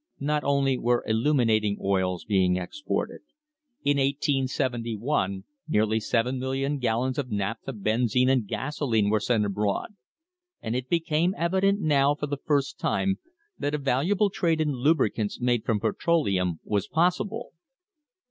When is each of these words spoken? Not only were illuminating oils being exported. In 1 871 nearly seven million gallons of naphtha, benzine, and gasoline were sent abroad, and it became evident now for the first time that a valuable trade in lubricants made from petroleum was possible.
Not 0.19 0.43
only 0.43 0.79
were 0.79 1.03
illuminating 1.05 1.77
oils 1.79 2.25
being 2.25 2.55
exported. 2.57 3.19
In 3.83 3.97
1 3.97 4.05
871 4.25 5.43
nearly 5.67 5.99
seven 5.99 6.39
million 6.39 6.79
gallons 6.79 7.19
of 7.19 7.29
naphtha, 7.29 7.71
benzine, 7.71 8.27
and 8.27 8.47
gasoline 8.47 9.11
were 9.11 9.19
sent 9.19 9.45
abroad, 9.45 9.93
and 10.59 10.75
it 10.75 10.89
became 10.89 11.35
evident 11.37 11.81
now 11.81 12.15
for 12.15 12.25
the 12.25 12.37
first 12.43 12.79
time 12.79 13.19
that 13.59 13.75
a 13.75 13.77
valuable 13.77 14.31
trade 14.31 14.59
in 14.59 14.71
lubricants 14.73 15.39
made 15.39 15.63
from 15.63 15.79
petroleum 15.79 16.59
was 16.63 16.87
possible. 16.87 17.53